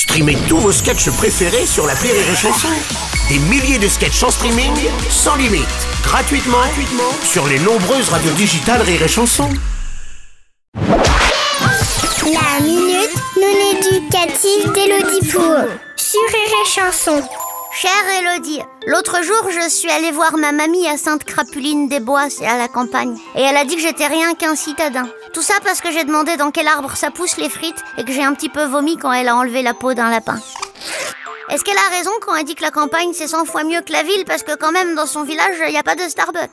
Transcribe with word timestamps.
Streamez 0.00 0.38
tous 0.48 0.56
vos 0.56 0.72
sketchs 0.72 1.10
préférés 1.10 1.66
sur 1.66 1.86
la 1.86 1.92
Rire 1.92 2.14
et 2.14 2.34
Chanson. 2.34 2.68
Des 3.28 3.38
milliers 3.38 3.78
de 3.78 3.86
sketchs 3.86 4.22
en 4.22 4.30
streaming, 4.30 4.72
sans 5.10 5.36
limite, 5.36 5.66
gratuitement, 6.02 6.56
gratuitement 6.56 7.12
sur 7.22 7.46
les 7.46 7.58
nombreuses 7.58 8.08
radios 8.08 8.32
digitales 8.32 8.80
Rire 8.80 9.02
et 9.02 9.08
Chanson. 9.08 9.50
La 10.74 12.64
minute 12.64 13.14
non 13.36 13.54
éducative 13.72 14.72
d'Élodie 14.72 15.28
Pour 15.30 15.66
sur 15.96 16.22
Rire 16.32 16.64
Chanson. 16.64 17.22
Chère 17.72 17.90
Elodie, 18.18 18.60
l'autre 18.88 19.22
jour 19.22 19.48
je 19.48 19.68
suis 19.68 19.90
allée 19.90 20.10
voir 20.10 20.36
ma 20.36 20.50
mamie 20.50 20.88
à 20.88 20.96
Sainte-Crapuline 20.96 21.88
des 21.88 22.00
Bois, 22.00 22.28
c'est 22.28 22.46
à 22.46 22.58
la 22.58 22.66
campagne, 22.66 23.16
et 23.36 23.42
elle 23.42 23.56
a 23.56 23.64
dit 23.64 23.76
que 23.76 23.80
j'étais 23.80 24.08
rien 24.08 24.34
qu'un 24.34 24.56
citadin. 24.56 25.08
Tout 25.32 25.42
ça 25.42 25.54
parce 25.62 25.80
que 25.80 25.92
j'ai 25.92 26.02
demandé 26.02 26.36
dans 26.36 26.50
quel 26.50 26.66
arbre 26.66 26.96
ça 26.96 27.12
pousse 27.12 27.36
les 27.36 27.48
frites 27.48 27.82
et 27.96 28.04
que 28.04 28.12
j'ai 28.12 28.24
un 28.24 28.34
petit 28.34 28.48
peu 28.48 28.64
vomi 28.64 28.96
quand 28.96 29.12
elle 29.12 29.28
a 29.28 29.36
enlevé 29.36 29.62
la 29.62 29.72
peau 29.72 29.94
d'un 29.94 30.10
lapin. 30.10 30.40
Est-ce 31.48 31.62
qu'elle 31.62 31.78
a 31.78 31.96
raison 31.96 32.10
quand 32.20 32.34
elle 32.34 32.44
dit 32.44 32.56
que 32.56 32.62
la 32.62 32.72
campagne 32.72 33.12
c'est 33.14 33.28
100 33.28 33.44
fois 33.44 33.62
mieux 33.62 33.82
que 33.82 33.92
la 33.92 34.02
ville? 34.02 34.24
Parce 34.26 34.42
que 34.42 34.56
quand 34.56 34.72
même 34.72 34.96
dans 34.96 35.06
son 35.06 35.22
village 35.22 35.56
il 35.64 35.70
n'y 35.70 35.78
a 35.78 35.84
pas 35.84 35.96
de 35.96 36.08
Starbucks 36.08 36.50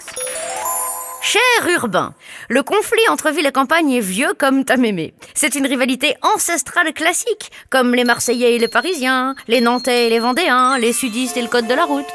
Cher 1.30 1.68
urbain, 1.76 2.14
le 2.48 2.64
conflit 2.64 3.02
entre 3.10 3.32
ville 3.32 3.46
et 3.46 3.52
campagne 3.52 3.92
est 3.92 4.00
vieux 4.00 4.32
comme 4.38 4.64
ta 4.64 4.78
mémé. 4.78 5.14
C'est 5.34 5.56
une 5.56 5.68
rivalité 5.68 6.16
ancestrale 6.22 6.94
classique, 6.94 7.52
comme 7.70 7.94
les 7.94 8.06
Marseillais 8.06 8.56
et 8.56 8.60
les 8.60 8.70
Parisiens, 8.70 9.36
les 9.50 9.60
Nantais 9.60 10.08
et 10.08 10.10
les 10.10 10.20
Vendéens, 10.20 10.78
les 10.78 10.94
Sudistes 10.94 11.36
et 11.36 11.42
le 11.42 11.50
Code 11.50 11.68
de 11.68 11.74
la 11.74 11.84
route. 11.84 12.06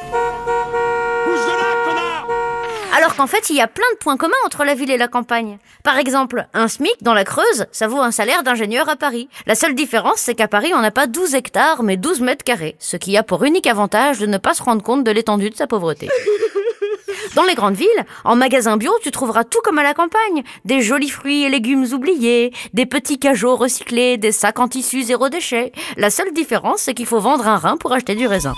Alors 2.96 3.14
qu'en 3.14 3.26
fait, 3.26 3.50
il 3.50 3.56
y 3.56 3.60
a 3.60 3.66
plein 3.66 3.84
de 3.92 3.98
points 3.98 4.16
communs 4.16 4.32
entre 4.46 4.64
la 4.64 4.74
ville 4.74 4.90
et 4.90 4.96
la 4.96 5.08
campagne. 5.08 5.58
Par 5.84 5.98
exemple, 5.98 6.46
un 6.54 6.68
SMIC 6.68 6.96
dans 7.02 7.12
la 7.12 7.24
Creuse, 7.24 7.66
ça 7.70 7.88
vaut 7.88 8.00
un 8.00 8.12
salaire 8.12 8.42
d'ingénieur 8.42 8.88
à 8.88 8.96
Paris. 8.96 9.28
La 9.44 9.54
seule 9.54 9.74
différence, 9.74 10.20
c'est 10.20 10.34
qu'à 10.34 10.48
Paris, 10.48 10.72
on 10.74 10.80
n'a 10.80 10.90
pas 10.90 11.06
12 11.06 11.34
hectares, 11.34 11.82
mais 11.82 11.98
12 11.98 12.22
mètres 12.22 12.44
carrés, 12.44 12.76
ce 12.78 12.96
qui 12.96 13.18
a 13.18 13.22
pour 13.22 13.44
unique 13.44 13.66
avantage 13.66 14.20
de 14.20 14.26
ne 14.26 14.38
pas 14.38 14.54
se 14.54 14.62
rendre 14.62 14.82
compte 14.82 15.04
de 15.04 15.10
l'étendue 15.10 15.50
de 15.50 15.56
sa 15.56 15.66
pauvreté. 15.66 16.08
Dans 17.34 17.44
les 17.44 17.54
grandes 17.54 17.76
villes, 17.76 17.88
en 18.24 18.36
magasin 18.36 18.76
bio, 18.76 18.92
tu 19.02 19.10
trouveras 19.10 19.44
tout 19.44 19.60
comme 19.64 19.78
à 19.78 19.82
la 19.82 19.94
campagne. 19.94 20.42
Des 20.66 20.82
jolis 20.82 21.08
fruits 21.08 21.44
et 21.44 21.48
légumes 21.48 21.86
oubliés, 21.92 22.52
des 22.74 22.84
petits 22.84 23.18
cajots 23.18 23.56
recyclés, 23.56 24.18
des 24.18 24.32
sacs 24.32 24.58
en 24.58 24.68
tissu 24.68 25.02
zéro 25.02 25.30
déchet. 25.30 25.72
La 25.96 26.10
seule 26.10 26.32
différence, 26.34 26.82
c'est 26.82 26.92
qu'il 26.94 27.06
faut 27.06 27.20
vendre 27.20 27.48
un 27.48 27.56
rein 27.56 27.78
pour 27.78 27.92
acheter 27.94 28.14
du 28.14 28.26
raisin. 28.26 28.54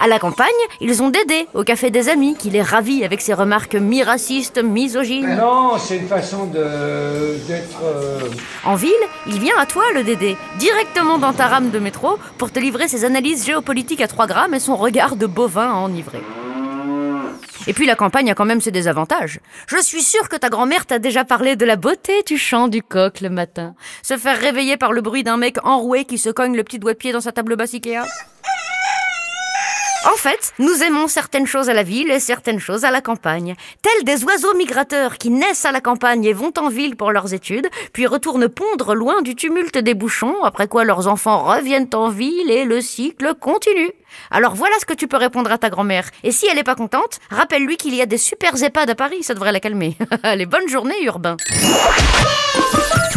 À 0.00 0.06
la 0.06 0.18
campagne, 0.20 0.46
ils 0.80 1.02
ont 1.02 1.10
Dédé 1.10 1.46
au 1.54 1.64
café 1.64 1.90
des 1.90 2.08
amis 2.08 2.36
qui 2.36 2.50
les 2.50 2.62
ravit 2.62 3.04
avec 3.04 3.20
ses 3.20 3.34
remarques 3.34 3.74
mi-racistes, 3.74 4.62
misogynes. 4.62 5.36
Non, 5.36 5.72
c'est 5.78 5.96
une 5.96 6.08
façon 6.08 6.46
de 6.46 7.36
d'être. 7.48 7.80
euh, 7.84 8.20
En 8.64 8.74
ville, 8.76 8.92
il 9.26 9.38
vient 9.40 9.56
à 9.58 9.66
toi, 9.66 9.82
le 9.94 10.04
Dédé, 10.04 10.36
directement 10.58 11.18
dans 11.18 11.32
ta 11.32 11.46
rame 11.48 11.70
de 11.70 11.78
métro 11.80 12.16
pour 12.38 12.52
te 12.52 12.60
livrer 12.60 12.86
ses 12.88 13.04
analyses 13.04 13.44
géopolitiques 13.44 14.00
à 14.00 14.08
3 14.08 14.26
grammes 14.28 14.54
et 14.54 14.60
son 14.60 14.76
regard 14.76 15.16
de 15.16 15.26
bovin 15.26 15.70
à 15.70 15.74
enivrer. 15.74 16.22
Et 17.66 17.72
puis 17.72 17.86
la 17.86 17.94
campagne 17.94 18.30
a 18.30 18.34
quand 18.34 18.44
même 18.44 18.60
ses 18.60 18.70
désavantages. 18.70 19.40
Je 19.66 19.80
suis 19.80 20.02
sûre 20.02 20.28
que 20.28 20.36
ta 20.36 20.48
grand-mère 20.48 20.86
t'a 20.86 20.98
déjà 20.98 21.24
parlé 21.24 21.56
de 21.56 21.64
la 21.64 21.76
beauté 21.76 22.22
du 22.26 22.36
chant 22.36 22.68
du 22.68 22.82
coq 22.82 23.20
le 23.20 23.30
matin. 23.30 23.74
Se 24.02 24.16
faire 24.16 24.38
réveiller 24.38 24.76
par 24.76 24.92
le 24.92 25.00
bruit 25.00 25.22
d'un 25.22 25.36
mec 25.36 25.56
enroué 25.64 26.04
qui 26.04 26.18
se 26.18 26.30
cogne 26.30 26.56
le 26.56 26.64
petit 26.64 26.78
doigt 26.78 26.92
de 26.92 26.98
pied 26.98 27.12
dans 27.12 27.20
sa 27.20 27.32
table 27.32 27.56
basse 27.56 27.74
Ikea. 27.74 28.04
En 30.04 30.16
fait, 30.16 30.52
nous 30.58 30.82
aimons 30.82 31.06
certaines 31.06 31.46
choses 31.46 31.68
à 31.68 31.74
la 31.74 31.84
ville 31.84 32.10
et 32.10 32.18
certaines 32.18 32.58
choses 32.58 32.84
à 32.84 32.90
la 32.90 33.00
campagne. 33.00 33.54
Tels 33.82 34.04
des 34.04 34.24
oiseaux 34.24 34.54
migrateurs 34.54 35.16
qui 35.16 35.30
naissent 35.30 35.64
à 35.64 35.70
la 35.70 35.80
campagne 35.80 36.24
et 36.24 36.32
vont 36.32 36.52
en 36.58 36.68
ville 36.68 36.96
pour 36.96 37.12
leurs 37.12 37.34
études, 37.34 37.68
puis 37.92 38.06
retournent 38.06 38.48
pondre 38.48 38.94
loin 38.94 39.22
du 39.22 39.36
tumulte 39.36 39.78
des 39.78 39.94
bouchons, 39.94 40.42
après 40.42 40.66
quoi 40.66 40.84
leurs 40.84 41.06
enfants 41.06 41.44
reviennent 41.44 41.88
en 41.94 42.08
ville 42.08 42.50
et 42.50 42.64
le 42.64 42.80
cycle 42.80 43.34
continue. 43.38 43.92
Alors 44.30 44.54
voilà 44.54 44.74
ce 44.80 44.86
que 44.86 44.94
tu 44.94 45.06
peux 45.06 45.16
répondre 45.16 45.52
à 45.52 45.58
ta 45.58 45.70
grand-mère. 45.70 46.08
Et 46.24 46.32
si 46.32 46.46
elle 46.46 46.56
n'est 46.56 46.64
pas 46.64 46.74
contente, 46.74 47.20
rappelle-lui 47.30 47.76
qu'il 47.76 47.94
y 47.94 48.02
a 48.02 48.06
des 48.06 48.18
super 48.18 48.60
EHPAD 48.60 48.90
à 48.90 48.94
Paris, 48.94 49.22
ça 49.22 49.34
devrait 49.34 49.52
la 49.52 49.60
calmer. 49.60 49.96
Allez, 50.24 50.46
bonne 50.46 50.68
journée, 50.68 51.00
urbain. 51.04 51.36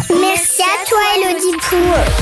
Merci 0.09 0.61
à 0.61 0.85
toi, 0.87 0.99
Elodie 1.17 1.57
Pour. 1.69 2.14